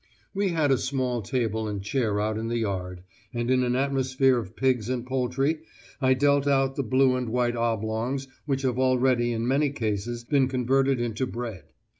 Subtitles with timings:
[0.33, 3.03] We had a small table and chair out in the yard,
[3.35, 5.59] and in an atmosphere of pigs and poultry
[6.01, 10.47] I dealt out the blue and white oblongs which have already in many cases been
[10.47, 11.65] converted into bread.